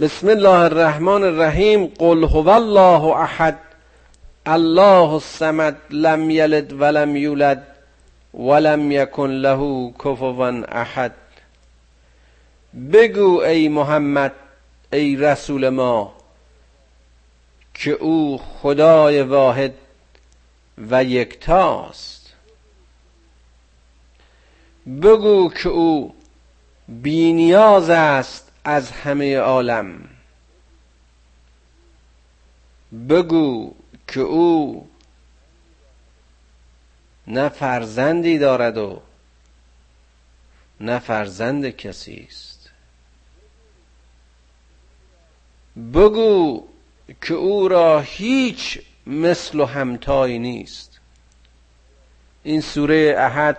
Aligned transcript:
بسم 0.00 0.28
الله 0.28 0.58
الرحمن 0.64 1.24
الرحیم 1.24 1.86
قل 1.86 2.24
هو 2.24 2.50
الله 2.50 3.22
احد 3.22 3.58
الله 4.46 5.14
الصمد 5.14 5.76
لم 5.90 6.30
یلد 6.30 6.72
ولم 6.72 7.16
یولد 7.16 7.62
ولم 8.34 8.92
یکن 8.92 9.30
له 9.30 9.92
کفوا 10.04 10.62
احد 10.68 11.12
بگو 12.92 13.40
ای 13.40 13.68
محمد 13.68 14.32
ای 14.92 15.16
رسول 15.16 15.68
ما 15.68 16.14
که 17.74 17.90
او 17.90 18.38
خدای 18.38 19.22
واحد 19.22 19.74
و 20.90 21.04
یکتاست 21.04 22.34
بگو 25.02 25.50
که 25.50 25.68
او 25.68 26.14
بینیاز 26.88 27.90
است 27.90 28.47
از 28.64 28.90
همه 28.90 29.38
عالم. 29.38 30.08
بگو 33.08 33.74
که 34.08 34.20
او 34.20 34.88
نه 37.26 37.48
فرزندی 37.48 38.38
دارد 38.38 38.78
و 38.78 39.02
نه 40.80 40.98
فرزند 40.98 41.68
کسی 41.68 42.26
است. 42.28 42.70
بگو 45.94 46.68
که 47.22 47.34
او 47.34 47.68
را 47.68 48.00
هیچ 48.00 48.80
مثل 49.06 49.60
و 49.60 49.64
همتایی 49.64 50.38
نیست. 50.38 51.00
این 52.42 52.60
سوره 52.60 53.14
احد 53.18 53.58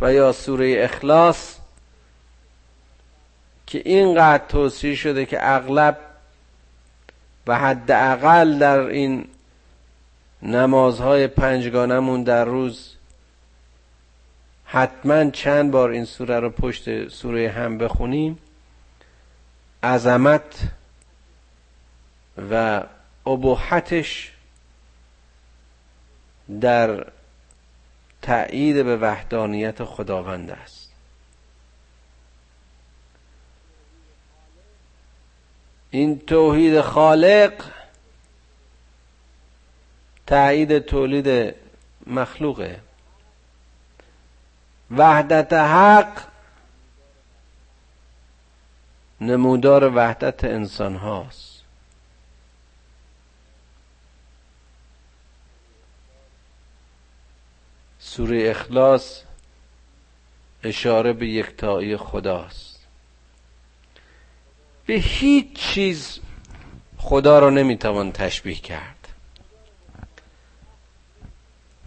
و 0.00 0.12
یا 0.12 0.32
سوره 0.32 0.76
اخلاص 0.78 1.59
که 3.70 3.82
اینقدر 3.84 4.44
توصیه 4.46 4.94
شده 4.94 5.26
که 5.26 5.38
اغلب 5.40 5.98
و 7.46 7.58
حداقل 7.58 8.58
در 8.58 8.78
این 8.78 9.28
نمازهای 10.42 11.26
پنجگانمون 11.26 12.22
در 12.22 12.44
روز 12.44 12.96
حتما 14.64 15.30
چند 15.30 15.70
بار 15.70 15.90
این 15.90 16.04
سوره 16.04 16.40
رو 16.40 16.50
پشت 16.50 17.08
سوره 17.08 17.50
هم 17.50 17.78
بخونیم. 17.78 18.38
عظمت 19.82 20.62
و 22.50 22.82
ابهتش 23.26 24.32
در 26.60 27.06
تأیید 28.22 28.84
به 28.84 28.96
وحدانیت 28.96 29.84
خداوند 29.84 30.50
است. 30.50 30.89
این 35.90 36.18
توحید 36.18 36.80
خالق 36.80 37.64
تایید 40.26 40.78
تولید 40.78 41.54
مخلوقه. 42.06 42.80
وحدت 44.90 45.52
حق 45.52 46.22
نمودار 49.20 49.96
وحدت 49.96 50.44
انسان 50.44 50.96
هاست. 50.96 51.62
سوره 57.98 58.50
اخلاص 58.50 59.22
اشاره 60.62 61.12
به 61.12 61.28
یکتایی 61.28 61.96
خداست. 61.96 62.79
به 64.90 64.96
هیچ 64.96 65.52
چیز 65.54 66.18
خدا 66.98 67.38
را 67.38 67.50
نمی‌توان 67.50 68.12
تشبیه 68.12 68.54
کرد. 68.54 69.08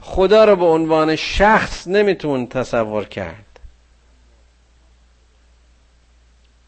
خدا 0.00 0.44
رو 0.44 0.56
به 0.56 0.64
عنوان 0.64 1.16
شخص 1.16 1.86
نمیتون 1.88 2.46
تصور 2.46 3.04
کرد. 3.04 3.60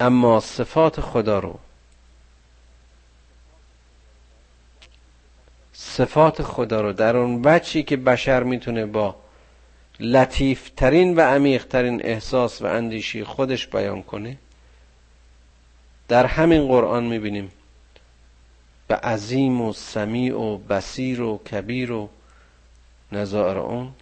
اما 0.00 0.40
صفات 0.40 1.00
خدا 1.00 1.38
رو 1.38 1.58
صفات 5.72 6.42
خدا 6.42 6.80
رو 6.80 6.92
در 6.92 7.16
اون 7.16 7.42
بچی 7.42 7.82
که 7.82 7.96
بشر 7.96 8.42
می‌تونه 8.42 8.86
با 8.86 9.16
لطیفترین 10.00 11.16
و 11.16 11.20
عمیقترین 11.20 12.00
احساس 12.04 12.62
و 12.62 12.66
اندیشی 12.66 13.24
خودش 13.24 13.66
بیان 13.66 14.02
کنه 14.02 14.36
در 16.10 16.26
همین 16.26 16.68
قرآن 16.68 17.04
می‌بینیم 17.04 17.52
به 18.88 18.96
عظیم 18.96 19.60
و 19.60 19.72
سمیع 19.72 20.38
و 20.38 20.58
بسیر 20.58 21.20
و 21.20 21.38
کبیر 21.38 21.92
و 21.92 22.08
نظائر 23.12 23.58
اون. 23.58 23.94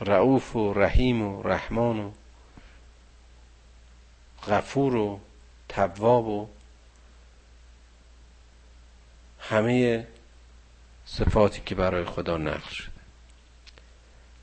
رعوف 0.00 0.56
و 0.56 0.72
رحیم 0.72 1.22
و 1.22 1.42
رحمان 1.42 1.98
و 1.98 2.10
غفور 4.48 4.94
و 4.94 5.20
تواب 5.68 6.26
و 6.26 6.48
همه 9.40 10.06
صفاتی 11.06 11.62
که 11.66 11.74
برای 11.74 12.04
خدا 12.04 12.36
نقل 12.36 12.70
شده. 12.70 12.90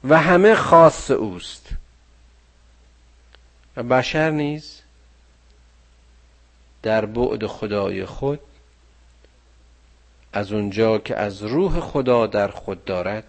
و 0.04 0.22
همه 0.22 0.56
خاص 0.56 1.12
اوست. 1.12 1.77
و 3.78 3.84
بشر 3.84 4.30
نیز 4.30 4.82
در 6.84 7.06
بعد 7.06 7.48
خدای 7.48 8.06
خود 8.06 8.40
از 10.34 10.52
اونجا 10.52 10.98
که 10.98 11.16
از 11.16 11.44
روح 11.44 11.80
خدا 11.80 12.28
در 12.28 12.48
خود 12.48 12.86
دارد 12.86 13.24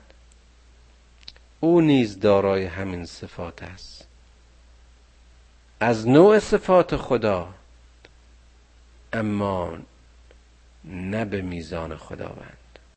او 1.60 1.80
نیز 1.80 2.20
دارای 2.20 2.64
همین 2.64 3.04
صفات 3.06 3.62
است. 3.62 4.06
از 5.80 6.08
نوع 6.08 6.38
صفات 6.38 6.96
خدا 6.96 7.54
اما 9.12 9.78
نه 10.84 11.24
به 11.24 11.42
میزان 11.42 11.96
خداوند. 11.96 12.57